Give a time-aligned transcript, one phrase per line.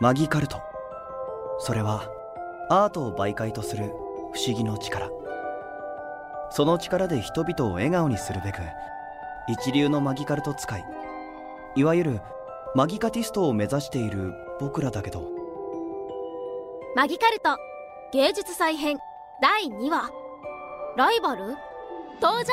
[0.00, 0.60] マギカルト。
[1.60, 2.10] それは
[2.68, 3.92] アートを媒介とする
[4.32, 5.08] 不思議の力。
[6.50, 8.58] その力で人々を笑顔にするべく
[9.48, 10.84] 一流のマギカルト使い
[11.76, 12.20] いわゆる
[12.74, 15.28] マギカティストを目指している僕らだけど。
[16.96, 17.56] マギカルト
[18.12, 18.98] 芸術再編
[19.40, 20.10] 第2話。
[20.96, 21.56] ライバル？
[22.20, 22.52] 登場！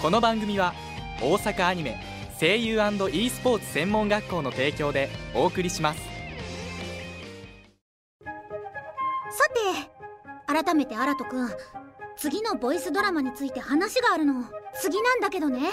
[0.00, 0.72] この番組は
[1.20, 6.00] 大阪アニメ声優 &e スポーツ専門学校の提供でお送りします。
[9.30, 11.48] さて改めてアラト君
[12.16, 14.44] 次のボイスドラマについて話があるの。
[14.74, 15.70] 次なんだけどね。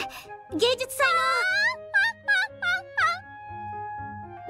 [0.51, 1.05] 芸術祭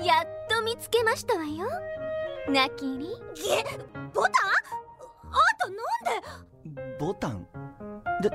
[0.06, 1.70] やっと見つけましたわよ。
[2.50, 3.08] ナキリのゲ
[4.14, 4.34] ボタン？
[5.30, 5.76] あんたなん
[6.76, 6.98] で？
[7.00, 7.48] ボタン？
[8.22, 8.30] で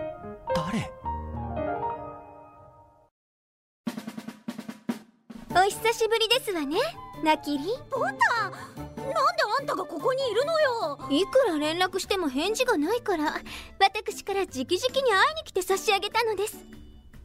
[5.69, 6.77] 久しぶりですわね。
[7.25, 9.15] ナキリボタンなんで
[9.59, 10.99] あんたがここにいるのよ。
[11.10, 13.35] いくら連絡しても返事がないから
[13.80, 16.57] 私から直々に会いに来て差し上げたのです。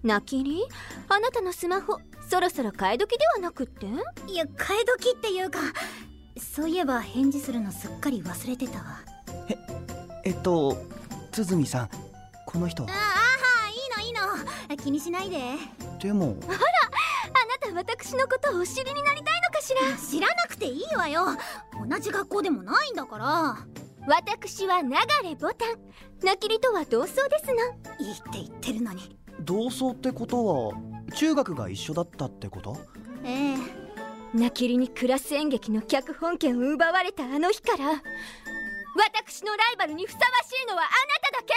[0.03, 0.63] ナキリ
[1.07, 3.85] あなたのスマホそろそろ替え時ではなくって？
[3.85, 5.59] いや替え時っていうか
[6.39, 9.01] そういえば返事するのすっかり忘れてたわ。
[10.23, 10.77] えっと
[11.31, 11.89] 鼓さん
[12.47, 12.89] この人ああ
[13.69, 14.21] いいのいいの。
[14.77, 15.37] 気にしないで。
[15.99, 16.35] でも。
[16.47, 16.90] あなた
[17.73, 19.97] 私のことをお知りになりたいのかしら？
[19.97, 21.25] 知らなくていいわよ。
[21.89, 23.57] 同じ学校でもないんだから。
[24.07, 24.89] 私は流
[25.23, 25.77] れボタン。
[26.23, 27.53] ナキリとは同窓ですの。
[27.99, 29.17] いいって言ってるのに。
[29.41, 30.73] 同窓ってことは
[31.15, 32.77] 中学が一緒だったってこと？
[33.23, 33.57] ええ。
[34.33, 40.89] ナキリにクラス演劇の脚本権を奪われたあの日から私のライバルにふさわしいのはあな
[41.31, 41.53] ただけ。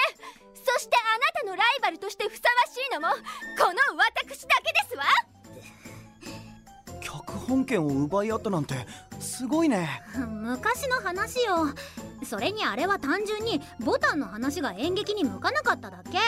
[0.55, 3.09] そしてあなたのライバルとしてふさわしいのも
[3.59, 5.05] この私だけですわ。
[5.05, 5.33] 脚
[7.45, 8.75] 本権を奪い合ったなんて
[9.20, 10.03] すごいね。
[10.17, 11.69] 昔の話よ。
[12.25, 16.18] それにあれは単純にボタンの話が演劇に向かなかっただけ。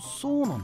[0.00, 0.60] そうなの？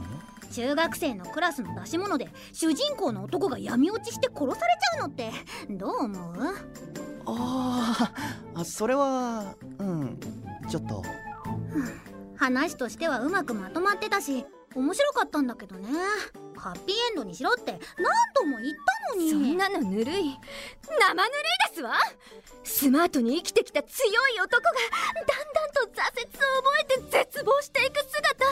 [0.51, 5.31] 中学生のクラスの出し物で主人公の男が闇落ちして殺されちゃうのって。
[5.69, 6.35] どう思う？
[7.25, 10.19] あーあそれはうん
[10.69, 11.03] ちょっと。
[12.35, 15.89] 話としてはうまくまとまってたし面白かったんだけどね
[16.57, 17.79] ハッピーエンドにしろって何
[18.35, 18.73] 度も言っ
[19.09, 19.29] たのに。
[19.29, 20.37] そんなのぬるい。
[20.99, 21.29] 生ぬる
[21.69, 21.93] いですわ。
[22.63, 24.69] スマートに生きてきた強い男が
[25.15, 28.45] だんだんと挫折を覚えて絶望していく姿。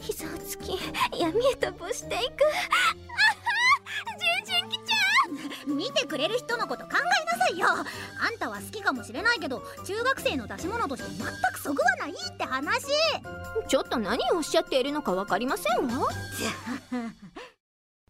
[0.00, 0.78] 膝をつき
[1.18, 2.44] 闇へと没していく。
[2.44, 3.56] あ
[4.04, 7.66] はジンジン来ちゃ見てくれる人のこと考えなさいよ。
[7.68, 12.86] あんたは好きかもしれないけど中学生の出し物として全くそぐわないって話。
[12.86, 16.08] うちょっと何をおっしゃっているのか分かりませんわ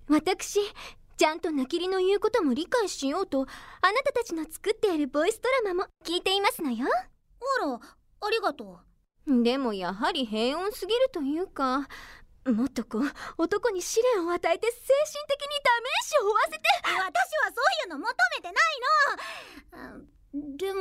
[0.09, 0.61] 私
[1.17, 3.49] ちゃんとナキリの言うことも理解しようとあな
[4.05, 6.87] たたちの作っているボイスドラマも聞いていますのよ。
[6.89, 8.79] あらありがと
[9.27, 11.89] でもやはり平穏すぎるというか
[12.45, 13.03] もっとこう
[13.39, 14.87] 男に試練を与えて精神
[15.29, 16.59] 的にダメージを負わせて。
[16.59, 18.61] う私はそういうの求めてな
[19.83, 19.97] いの。
[19.97, 20.81] あでも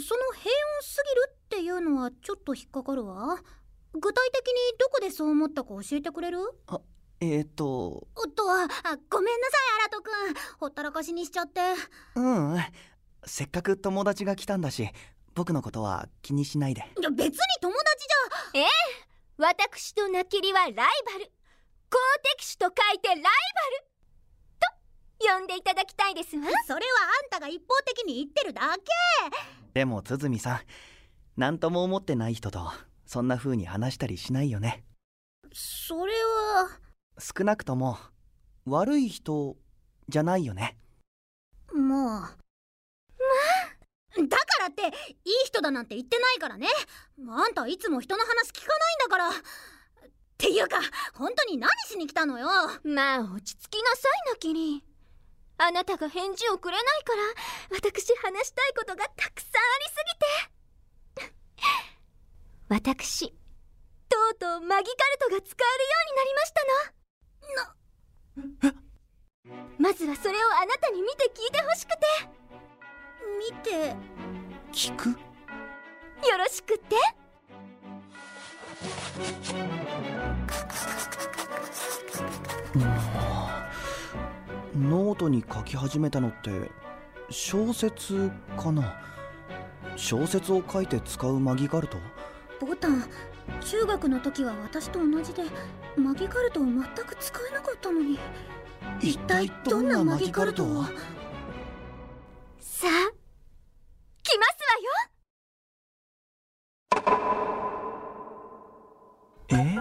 [0.00, 3.36] その平穏すぎるっていうのはちょっと引っかかるわ。
[3.94, 6.38] 具体的にどこでそう思ったか教えてくれる？
[7.32, 7.64] えー、っと。
[7.66, 8.66] おっとあ
[9.10, 10.10] ごめんなさいアラトくん
[10.60, 11.60] ほったらかしにしちゃって。
[12.16, 12.56] うん。
[13.24, 14.88] せっかく友達が来たんだし
[15.34, 16.82] 僕のことは気にしないで。
[17.00, 17.84] いや別に友達
[18.52, 18.66] じゃ。
[19.36, 20.84] 私とナキリはライバ
[21.18, 21.32] ル。
[21.90, 21.98] 公
[22.36, 23.30] 敵手と書いてライバル。
[25.20, 26.44] と呼んでいただきたいですわ。
[26.66, 26.92] それは
[27.22, 28.80] あんたが一方的に言ってるだけ。
[29.72, 30.60] でも鼓さん。
[31.36, 32.70] 何とも思ってない人と
[33.06, 34.84] そんな風に話したりしないよね。
[35.52, 36.18] それは
[37.18, 37.98] 少なくとも
[38.66, 39.56] 悪い人
[40.08, 40.76] じゃないよね。
[41.72, 42.36] まあ
[44.16, 44.92] だからっていい
[45.46, 46.68] 人だなんて言ってないからね。
[47.28, 49.28] あんたいつも人の話聞かないんだから。
[49.30, 49.32] っ
[50.36, 50.78] ていうか
[51.14, 52.46] 本当に何しに来たのよ。
[52.84, 54.84] まあ落ち着きなさいナキリ
[55.58, 57.22] あなたが返事をくれないから
[57.78, 59.96] 私話したいことがたくさんありす
[61.16, 61.34] ぎて。
[62.68, 63.28] 私
[64.08, 65.46] とうとうマギカルトが使えるよ
[66.08, 67.03] うになりましたの
[69.78, 71.96] まずはそれをあなたに見て聞いてほしくて。
[73.38, 73.94] 見て
[74.72, 75.10] 聞く？
[75.10, 75.16] よ
[76.38, 76.96] ろしくって。
[84.76, 86.70] ノートに書き始めたのって
[87.30, 89.00] 小説かな？
[89.96, 91.98] 小説を書いて使うマギカルト
[92.60, 93.08] ボタン
[93.60, 95.42] 中学の時は私と同じで
[95.96, 98.18] マギカルトを全く使えなかったのに。
[99.00, 100.84] 一体どんなマギカルトを？
[102.58, 103.12] さあ
[104.22, 104.60] 来ます
[109.50, 109.62] わよ。
[109.64, 109.78] え？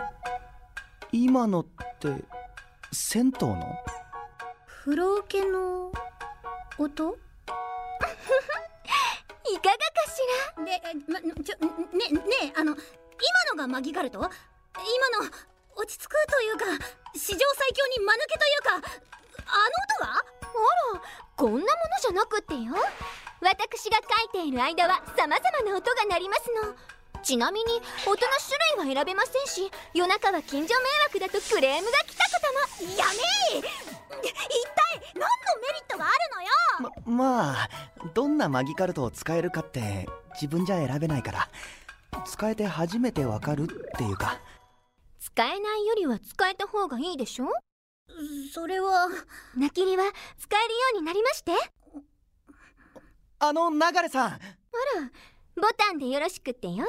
[1.12, 1.66] 今のっ
[2.00, 2.24] て
[2.92, 3.76] 銭湯の？
[4.86, 5.92] 風呂桶の
[6.78, 7.18] 音
[9.52, 9.78] いかがか
[10.10, 10.22] し
[10.58, 10.64] ら？
[10.64, 11.58] ねまちょ
[11.98, 12.76] ねねあの
[13.64, 14.20] がマギカルト？
[14.20, 14.32] 今の、
[15.76, 16.66] 落ち着くというか、
[17.16, 20.18] 史上最強に間抜けというか、あの音は？
[20.18, 20.22] あ
[20.96, 21.02] ら
[21.36, 21.66] こんなもの
[22.02, 22.76] じゃなくってよ。
[23.42, 26.76] 私が書いている間は様々な音が鳴りますの。
[27.24, 27.66] ちなみに
[28.06, 28.18] 音の
[28.76, 32.42] 種類は選べませんし夜中は近所迷惑だとクレームが来たこ
[32.80, 32.92] とも。
[32.98, 35.26] やめい一体何の
[35.62, 37.04] メリットがあるのよ？
[37.06, 37.70] ままあ
[38.14, 41.50] どんなマギカルトを使えるかって自分じゃ選べないから
[42.26, 43.68] 使えて初めてわかるっ
[43.98, 44.40] ていうか。
[45.20, 47.48] 使えないよりは使えた方がいいでしょ？
[48.54, 49.08] それは。
[49.56, 50.04] ナキリは
[50.38, 51.52] 使えるようになりまして。
[53.40, 54.32] あの流れさん。
[54.34, 54.40] あら
[55.56, 56.86] ボタンでよろしくってよ。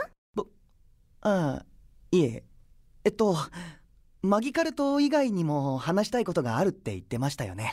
[1.23, 1.65] ああ
[2.11, 2.45] いえ。
[3.05, 3.37] えっと
[4.23, 7.73] マギカルト以外にも話したいことがあるって言ってましたよね。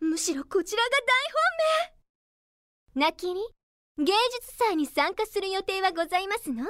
[0.00, 0.94] むしろこちらが大
[2.94, 3.06] 本命。
[3.06, 3.40] ナキリ
[3.98, 4.12] 芸
[4.42, 6.64] 術祭に参加する予定はございますの？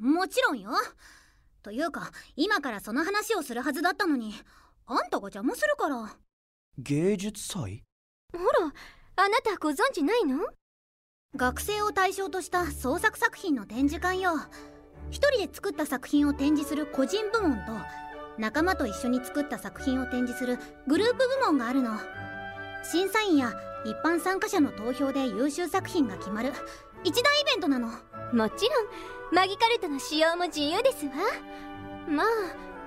[0.00, 0.70] もちろんよ。
[1.62, 4.34] というか今からその話をするはずだったのに
[4.86, 6.16] あんたが邪魔するから。
[6.76, 7.84] 芸術祭？
[8.32, 8.72] ほら
[9.14, 10.44] あなたご存知ないの？
[11.36, 14.32] 学生を対象とした創作作品の展示会よ。
[15.10, 17.72] 一人で作った作品を展示する個人部門と
[18.38, 20.58] 仲間と一緒に作った作品を展示する
[20.88, 21.92] グループ部門があるの。
[22.82, 23.52] 審査員や
[23.84, 26.52] 一般参加者の投票で優秀作品が決まる。
[27.04, 27.88] 一大イベントなの。
[27.88, 29.34] もちろん。
[29.34, 31.12] マギカルトの使用も自由ですわ。
[32.08, 32.26] まあ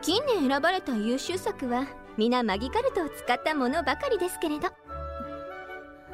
[0.02, 1.88] 近年選ばれた優秀作は
[2.18, 4.68] 皆マギカルトを使ったものばかりですけれど。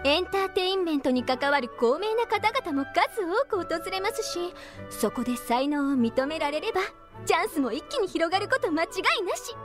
[0.05, 4.53] エンターテインメントに関わる高名な方々も数多く訪れますし
[4.89, 6.79] そこで才能を認められれば
[7.25, 8.87] チャンスも一気に広がること間違
[9.19, 9.55] いなし。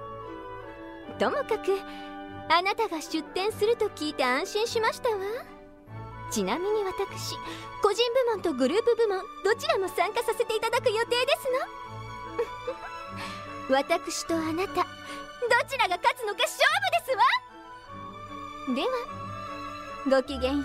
[1.21, 1.79] ともかく
[2.49, 5.17] あなたが出展すると聞いて安心しましたわ。
[6.31, 7.37] ちなみに私
[7.83, 11.49] 個人部門とグループ部門どちらも参加させていただく予定です
[13.69, 13.77] の。
[13.77, 14.83] 私とあなたど
[15.69, 18.75] ちらが勝つのか勝負ですわ。
[18.75, 18.89] では
[20.11, 20.65] ごきげんよう。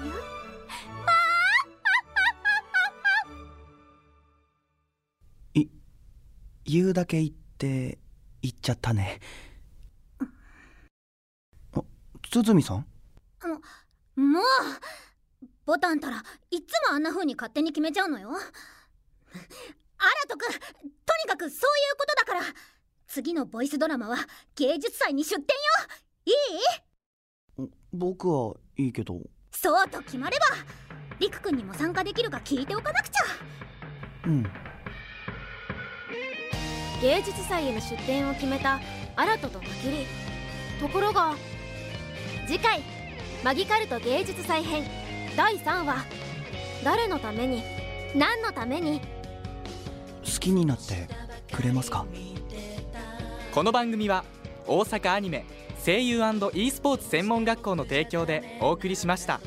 [5.59, 5.69] い
[6.65, 7.99] 言うだけ言って
[8.41, 9.19] 言っちゃったね。
[12.37, 12.85] あ鼓さん？
[14.15, 14.43] もう
[15.65, 18.29] ボタンたらいっつもあんな風に勝手に決めちゃうのよ。
[18.29, 18.39] アラ
[20.27, 21.59] ト君とにかくそういう
[21.97, 22.41] ことだから。
[23.07, 24.17] 次のボイスドラマは
[24.55, 25.47] 芸術祭に出展よ。
[27.57, 27.69] いい？
[27.91, 29.19] 僕はいいけど。
[29.51, 30.45] そうと決まれば
[31.19, 33.23] りく君にも参加できるか聞いておかなくちゃ。
[34.27, 34.43] うん。
[37.01, 38.79] 芸術祭への出展を決めた
[39.15, 40.05] アラトとマキリ。
[40.79, 41.35] ところが
[42.49, 42.81] 次回
[43.45, 44.83] 「マギカルト芸術祭編」
[45.37, 46.03] 第3話。
[46.83, 47.61] 誰のために
[48.15, 49.01] 何のために？
[49.01, 49.05] 好
[50.39, 51.07] きになって
[51.53, 52.07] くれますか？
[53.53, 54.25] この番組は
[54.65, 55.45] 大阪アニメ
[55.85, 56.23] 声優
[56.55, 59.39] &e スポーツ専門学校の提供でお送りしました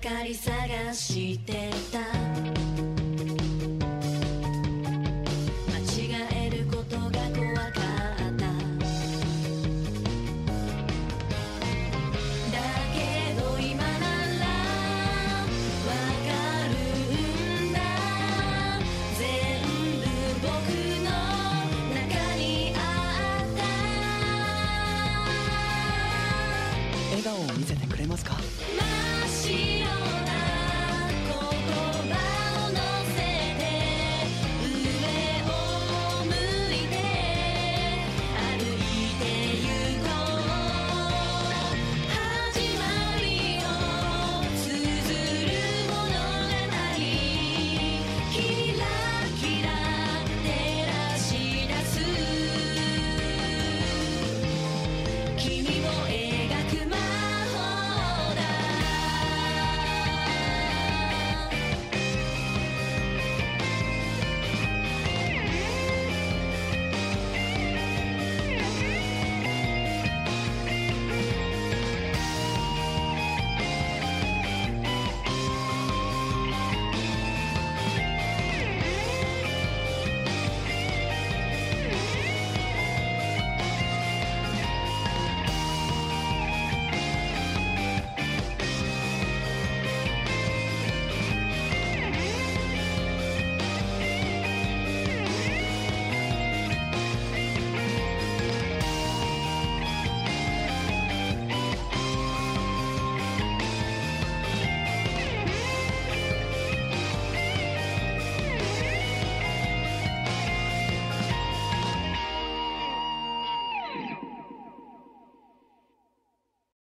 [0.00, 2.19] かり探してた
[55.40, 56.09] 君を